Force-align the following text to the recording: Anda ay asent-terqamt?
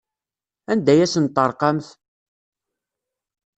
Anda 0.71 0.91
ay 0.93 1.01
asent-terqamt? 1.05 1.87